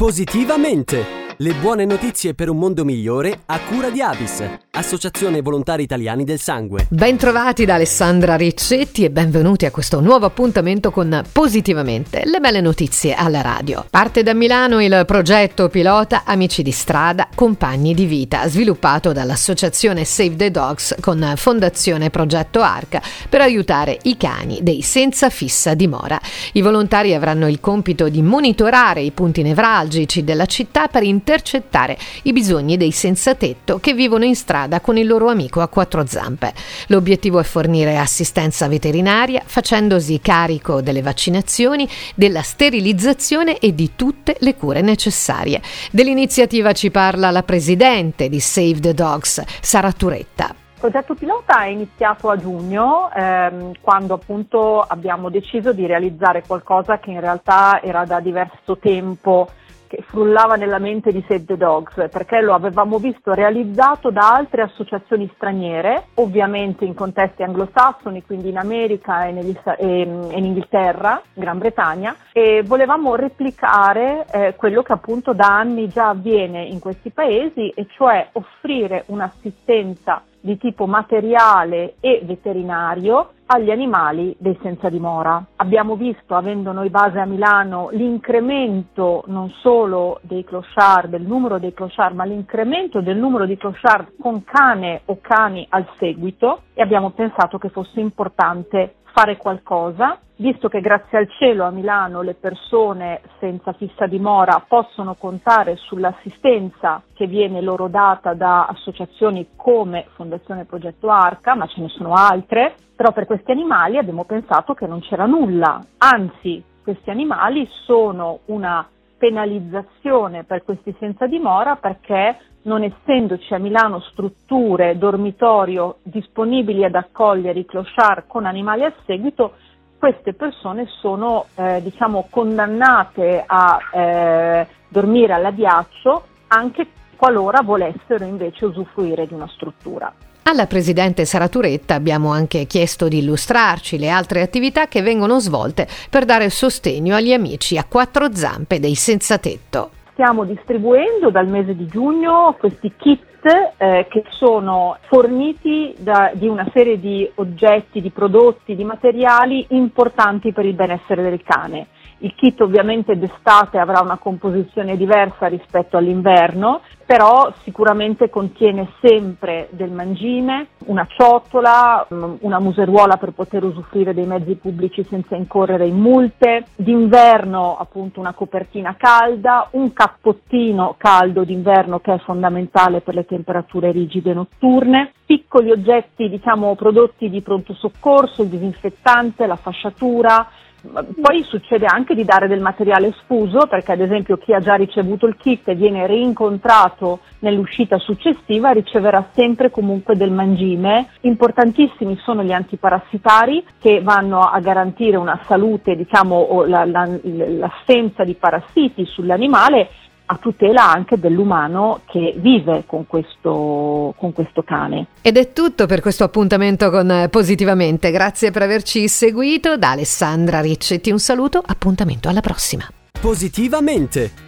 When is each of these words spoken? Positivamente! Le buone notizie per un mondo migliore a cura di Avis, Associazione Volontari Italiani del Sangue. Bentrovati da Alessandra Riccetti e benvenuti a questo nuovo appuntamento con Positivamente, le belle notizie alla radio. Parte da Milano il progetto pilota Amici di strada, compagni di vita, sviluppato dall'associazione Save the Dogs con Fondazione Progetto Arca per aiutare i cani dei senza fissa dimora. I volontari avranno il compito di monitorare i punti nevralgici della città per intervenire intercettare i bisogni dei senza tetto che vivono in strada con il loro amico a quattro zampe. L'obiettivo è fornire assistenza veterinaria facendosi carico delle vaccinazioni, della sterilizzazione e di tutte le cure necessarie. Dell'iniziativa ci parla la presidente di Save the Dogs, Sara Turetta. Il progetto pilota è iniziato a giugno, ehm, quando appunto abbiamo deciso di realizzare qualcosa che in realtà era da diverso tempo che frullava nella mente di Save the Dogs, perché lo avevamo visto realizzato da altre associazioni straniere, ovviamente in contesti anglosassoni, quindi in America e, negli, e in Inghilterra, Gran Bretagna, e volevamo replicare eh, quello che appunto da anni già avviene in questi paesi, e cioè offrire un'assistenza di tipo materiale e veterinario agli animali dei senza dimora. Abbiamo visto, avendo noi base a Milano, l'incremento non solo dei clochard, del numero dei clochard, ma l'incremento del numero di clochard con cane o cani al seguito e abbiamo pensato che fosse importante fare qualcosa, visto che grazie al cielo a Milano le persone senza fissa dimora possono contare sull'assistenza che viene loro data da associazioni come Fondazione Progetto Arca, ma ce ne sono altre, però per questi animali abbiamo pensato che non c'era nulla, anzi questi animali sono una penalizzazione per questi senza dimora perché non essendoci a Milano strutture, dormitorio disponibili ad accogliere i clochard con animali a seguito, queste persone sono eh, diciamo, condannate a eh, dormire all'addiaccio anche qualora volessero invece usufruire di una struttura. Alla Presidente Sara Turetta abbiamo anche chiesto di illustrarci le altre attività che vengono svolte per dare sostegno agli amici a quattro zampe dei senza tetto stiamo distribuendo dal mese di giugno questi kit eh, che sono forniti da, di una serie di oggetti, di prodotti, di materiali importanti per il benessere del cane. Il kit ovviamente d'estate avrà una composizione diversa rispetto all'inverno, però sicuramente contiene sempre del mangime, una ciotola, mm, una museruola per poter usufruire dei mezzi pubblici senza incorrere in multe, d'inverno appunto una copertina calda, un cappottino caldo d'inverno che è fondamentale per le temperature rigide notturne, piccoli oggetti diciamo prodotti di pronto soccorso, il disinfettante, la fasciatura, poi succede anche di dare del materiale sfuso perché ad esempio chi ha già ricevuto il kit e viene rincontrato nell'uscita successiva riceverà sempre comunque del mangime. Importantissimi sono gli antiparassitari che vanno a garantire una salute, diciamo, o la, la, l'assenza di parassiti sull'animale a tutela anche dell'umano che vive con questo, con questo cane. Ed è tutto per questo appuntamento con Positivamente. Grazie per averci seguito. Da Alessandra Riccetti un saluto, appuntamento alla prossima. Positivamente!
Positivamente! 0.00 1.17
Le 1.40 1.54
buone 1.54 1.84
notizie 1.84 2.34
per 2.34 2.48
un 2.48 2.58
mondo 2.58 2.84
migliore 2.84 3.42
a 3.46 3.60
cura 3.60 3.90
di 3.90 4.00
Avis, 4.00 4.42
Associazione 4.72 5.40
Volontari 5.40 5.84
Italiani 5.84 6.24
del 6.24 6.40
Sangue. 6.40 6.88
Bentrovati 6.90 7.64
da 7.64 7.74
Alessandra 7.74 8.34
Riccetti 8.34 9.04
e 9.04 9.10
benvenuti 9.10 9.64
a 9.64 9.70
questo 9.70 10.00
nuovo 10.00 10.26
appuntamento 10.26 10.90
con 10.90 11.22
Positivamente, 11.30 12.22
le 12.24 12.40
belle 12.40 12.60
notizie 12.60 13.14
alla 13.14 13.40
radio. 13.40 13.86
Parte 13.88 14.24
da 14.24 14.34
Milano 14.34 14.82
il 14.82 15.04
progetto 15.06 15.68
pilota 15.68 16.22
Amici 16.24 16.64
di 16.64 16.72
strada, 16.72 17.28
compagni 17.32 17.94
di 17.94 18.06
vita, 18.06 18.48
sviluppato 18.48 19.12
dall'associazione 19.12 20.04
Save 20.04 20.34
the 20.34 20.50
Dogs 20.50 20.96
con 20.98 21.34
Fondazione 21.36 22.10
Progetto 22.10 22.62
Arca 22.62 23.00
per 23.28 23.42
aiutare 23.42 23.96
i 24.02 24.16
cani 24.16 24.58
dei 24.62 24.82
senza 24.82 25.30
fissa 25.30 25.74
dimora. 25.74 26.20
I 26.54 26.62
volontari 26.62 27.14
avranno 27.14 27.46
il 27.46 27.60
compito 27.60 28.08
di 28.08 28.22
monitorare 28.22 29.02
i 29.02 29.12
punti 29.12 29.42
nevralgici 29.42 30.24
della 30.24 30.46
città 30.46 30.88
per 30.88 31.04
intervenire 31.04 31.26
intercettare 31.28 31.98
i 32.22 32.32
bisogni 32.32 32.78
dei 32.78 32.90
senza 32.90 33.34
tetto 33.34 33.78
che 33.78 33.92
vivono 33.92 34.24
in 34.24 34.34
strada 34.34 34.80
con 34.80 34.96
il 34.96 35.06
loro 35.06 35.28
amico 35.28 35.60
a 35.60 35.68
quattro 35.68 36.06
zampe. 36.06 36.54
L'obiettivo 36.86 37.38
è 37.38 37.42
fornire 37.42 37.98
assistenza 37.98 38.66
veterinaria 38.66 39.42
facendosi 39.44 40.20
carico 40.20 40.80
delle 40.80 41.02
vaccinazioni, 41.02 41.86
della 42.14 42.40
sterilizzazione 42.40 43.58
e 43.58 43.74
di 43.74 43.90
tutte 43.94 44.36
le 44.40 44.54
cure 44.54 44.80
necessarie. 44.80 45.60
Dell'iniziativa 45.92 46.72
ci 46.72 46.90
parla 46.90 47.30
la 47.30 47.42
presidente 47.42 48.30
di 48.30 48.40
Save 48.40 48.80
the 48.80 48.94
Dogs, 48.94 49.42
Sara 49.60 49.92
Turetta. 49.92 50.54
Il 50.78 50.84
progetto 50.92 51.14
pilota 51.14 51.64
è 51.64 51.66
iniziato 51.66 52.30
a 52.30 52.36
giugno, 52.36 53.10
ehm, 53.12 53.72
quando 53.80 54.14
appunto 54.14 54.80
abbiamo 54.80 55.28
deciso 55.28 55.72
di 55.72 55.84
realizzare 55.86 56.44
qualcosa 56.46 57.00
che 57.00 57.10
in 57.10 57.20
realtà 57.20 57.82
era 57.82 58.04
da 58.04 58.20
diverso 58.20 58.78
tempo 58.78 59.48
che 59.88 60.04
frullava 60.06 60.54
nella 60.54 60.78
mente 60.78 61.10
di 61.10 61.24
Save 61.26 61.44
the 61.44 61.56
Dogs, 61.56 61.94
perché 62.10 62.40
lo 62.40 62.54
avevamo 62.54 62.98
visto 62.98 63.32
realizzato 63.32 64.10
da 64.10 64.34
altre 64.34 64.62
associazioni 64.62 65.28
straniere, 65.34 66.08
ovviamente 66.14 66.84
in 66.84 66.94
contesti 66.94 67.42
anglosassoni, 67.42 68.22
quindi 68.24 68.50
in 68.50 68.58
America 68.58 69.24
e, 69.24 69.32
negli, 69.32 69.56
e 69.76 70.00
in 70.02 70.44
Inghilterra, 70.44 71.20
Gran 71.34 71.58
Bretagna, 71.58 72.14
e 72.32 72.62
volevamo 72.64 73.16
replicare 73.16 74.26
eh, 74.30 74.54
quello 74.56 74.82
che 74.82 74.92
appunto 74.92 75.32
da 75.32 75.46
anni 75.46 75.88
già 75.88 76.10
avviene 76.10 76.62
in 76.62 76.78
questi 76.78 77.10
paesi, 77.10 77.70
e 77.70 77.86
cioè 77.90 78.28
offrire 78.32 79.04
un'assistenza 79.06 80.22
di 80.40 80.56
tipo 80.58 80.86
materiale 80.86 81.94
e 82.00 82.20
veterinario 82.24 83.30
agli 83.50 83.70
animali 83.70 84.34
dei 84.38 84.58
senza 84.62 84.88
dimora. 84.88 85.42
Abbiamo 85.56 85.96
visto, 85.96 86.34
avendo 86.34 86.72
noi 86.72 86.90
base 86.90 87.18
a 87.18 87.24
Milano, 87.24 87.88
l'incremento 87.92 89.24
non 89.26 89.48
solo 89.62 90.20
dei 90.22 90.44
clochard, 90.44 91.10
del 91.10 91.22
numero 91.22 91.58
dei 91.58 91.72
clochard, 91.72 92.14
ma 92.14 92.24
l'incremento 92.24 93.00
del 93.00 93.16
numero 93.16 93.46
di 93.46 93.56
clochard 93.56 94.12
con 94.20 94.44
cane 94.44 95.02
o 95.06 95.18
cani 95.20 95.66
al 95.70 95.88
seguito 95.98 96.62
e 96.74 96.82
abbiamo 96.82 97.10
pensato 97.10 97.58
che 97.58 97.70
fosse 97.70 98.00
importante 98.00 98.96
fare 99.18 99.36
qualcosa, 99.36 100.16
visto 100.36 100.68
che 100.68 100.80
grazie 100.80 101.18
al 101.18 101.28
cielo 101.40 101.64
a 101.64 101.70
Milano 101.70 102.22
le 102.22 102.34
persone 102.34 103.20
senza 103.40 103.72
fissa 103.72 104.06
dimora 104.06 104.64
possono 104.68 105.16
contare 105.18 105.74
sull'assistenza 105.74 107.02
che 107.14 107.26
viene 107.26 107.60
loro 107.60 107.88
data 107.88 108.34
da 108.34 108.66
associazioni 108.66 109.48
come 109.56 110.06
Fondazione 110.14 110.66
Progetto 110.66 111.10
Arca, 111.10 111.56
ma 111.56 111.66
ce 111.66 111.80
ne 111.80 111.88
sono 111.88 112.12
altre, 112.12 112.76
però 112.94 113.10
per 113.10 113.26
questi 113.26 113.50
animali 113.50 113.98
abbiamo 113.98 114.22
pensato 114.22 114.74
che 114.74 114.86
non 114.86 115.00
c'era 115.00 115.26
nulla, 115.26 115.84
anzi 115.98 116.62
questi 116.80 117.10
animali 117.10 117.68
sono 117.86 118.38
una 118.44 118.88
penalizzazione 119.18 120.44
per 120.44 120.62
questi 120.62 120.94
senza 121.00 121.26
dimora 121.26 121.74
perché 121.74 122.38
non 122.68 122.84
essendoci 122.84 123.54
a 123.54 123.58
Milano 123.58 124.00
strutture, 124.12 124.98
dormitorio 124.98 125.96
disponibili 126.02 126.84
ad 126.84 126.94
accogliere 126.94 127.58
i 127.58 127.64
clochard 127.64 128.24
con 128.28 128.44
animali 128.44 128.84
a 128.84 128.92
seguito, 129.06 129.54
queste 129.98 130.34
persone 130.34 130.86
sono 131.00 131.46
eh, 131.56 131.82
diciamo, 131.82 132.28
condannate 132.30 133.42
a 133.44 133.78
eh, 133.92 134.66
dormire 134.86 135.32
all'addiaccio 135.32 136.24
anche 136.48 136.86
qualora 137.16 137.62
volessero 137.62 138.24
invece 138.24 138.66
usufruire 138.66 139.26
di 139.26 139.34
una 139.34 139.48
struttura. 139.48 140.12
Alla 140.42 140.66
Presidente 140.66 141.24
Sara 141.24 141.48
Turetta 141.48 141.94
abbiamo 141.94 142.30
anche 142.30 142.66
chiesto 142.66 143.08
di 143.08 143.18
illustrarci 143.18 143.98
le 143.98 144.08
altre 144.08 144.40
attività 144.40 144.86
che 144.86 145.02
vengono 145.02 145.40
svolte 145.40 145.88
per 146.08 146.24
dare 146.24 146.48
sostegno 146.48 147.16
agli 147.16 147.32
amici 147.32 147.76
a 147.76 147.84
quattro 147.84 148.34
zampe 148.34 148.78
dei 148.78 148.94
senza 148.94 149.36
tetto 149.38 149.90
stiamo 150.18 150.42
distribuendo 150.42 151.30
dal 151.30 151.46
mese 151.46 151.76
di 151.76 151.86
giugno 151.86 152.56
questi 152.58 152.92
kit 152.96 153.44
eh, 153.76 154.04
che 154.10 154.24
sono 154.30 154.98
forniti 155.02 155.94
da, 155.96 156.32
di 156.34 156.48
una 156.48 156.68
serie 156.74 156.98
di 156.98 157.30
oggetti, 157.36 158.00
di 158.00 158.10
prodotti, 158.10 158.74
di 158.74 158.82
materiali 158.82 159.64
importanti 159.68 160.52
per 160.52 160.64
il 160.64 160.74
benessere 160.74 161.22
del 161.22 161.40
cane. 161.44 161.86
Il 162.20 162.34
kit 162.34 162.60
ovviamente 162.60 163.16
d'estate 163.16 163.78
avrà 163.78 164.00
una 164.00 164.18
composizione 164.18 164.96
diversa 164.96 165.46
rispetto 165.46 165.96
all'inverno, 165.96 166.80
però 167.06 167.52
sicuramente 167.62 168.28
contiene 168.28 168.90
sempre 169.00 169.68
del 169.70 169.90
mangime, 169.90 170.66
una 170.86 171.06
ciotola, 171.08 172.06
mm, 172.12 172.34
una 172.40 172.58
museruola 172.58 173.16
per 173.16 173.30
poter 173.30 173.62
usufruire 173.62 174.14
dei 174.14 174.26
mezzi 174.26 174.56
pubblici 174.56 175.04
senza 175.04 175.36
incorrere 175.36 175.86
in 175.86 175.96
multe, 175.96 176.64
d'inverno 176.74 177.76
appunto 177.78 178.18
una 178.18 178.34
copertina 178.34 178.96
calda, 178.98 179.68
un 179.72 179.92
cappottino 179.92 180.96
caldo 180.98 181.44
d'inverno 181.44 182.00
che 182.00 182.14
è 182.14 182.18
fondamentale 182.18 183.00
per 183.00 183.14
le 183.14 183.26
temperature 183.26 183.92
rigide 183.92 184.34
notturne, 184.34 185.12
piccoli 185.24 185.70
oggetti 185.70 186.28
diciamo 186.28 186.74
prodotti 186.74 187.30
di 187.30 187.42
pronto 187.42 187.74
soccorso, 187.74 188.42
il 188.42 188.48
disinfettante, 188.48 189.46
la 189.46 189.56
fasciatura, 189.56 190.46
poi 190.80 191.42
succede 191.44 191.86
anche 191.86 192.14
di 192.14 192.24
dare 192.24 192.46
del 192.46 192.60
materiale 192.60 193.12
sfuso 193.22 193.66
perché 193.68 193.92
ad 193.92 194.00
esempio 194.00 194.36
chi 194.36 194.52
ha 194.52 194.60
già 194.60 194.74
ricevuto 194.74 195.26
il 195.26 195.36
kit 195.36 195.66
e 195.68 195.74
viene 195.74 196.06
rincontrato 196.06 197.20
nell'uscita 197.40 197.98
successiva 197.98 198.70
riceverà 198.70 199.28
sempre 199.34 199.70
comunque 199.70 200.16
del 200.16 200.30
mangime. 200.30 201.08
Importantissimi 201.22 202.16
sono 202.22 202.44
gli 202.44 202.52
antiparassitari 202.52 203.64
che 203.80 204.00
vanno 204.02 204.40
a 204.40 204.58
garantire 204.60 205.16
una 205.16 205.40
salute, 205.46 205.96
diciamo, 205.96 206.36
o 206.36 206.64
la, 206.64 206.84
la, 206.84 207.08
l'assenza 207.22 208.22
di 208.24 208.34
parassiti 208.34 209.04
sull'animale 209.04 209.88
a 210.30 210.36
tutela 210.36 210.90
anche 210.90 211.18
dell'umano 211.18 212.00
che 212.06 212.34
vive 212.36 212.84
con 212.86 213.06
questo, 213.06 214.14
con 214.16 214.32
questo 214.32 214.62
cane. 214.62 215.06
Ed 215.22 215.36
è 215.36 215.52
tutto 215.52 215.86
per 215.86 216.00
questo 216.00 216.24
appuntamento 216.24 216.90
con 216.90 217.26
Positivamente. 217.30 218.10
Grazie 218.10 218.50
per 218.50 218.62
averci 218.62 219.08
seguito. 219.08 219.76
Da 219.76 219.90
Alessandra 219.90 220.60
Riccetti 220.60 221.10
un 221.10 221.18
saluto, 221.18 221.62
appuntamento 221.64 222.28
alla 222.28 222.40
prossima. 222.40 222.84
Positivamente! 223.20 224.47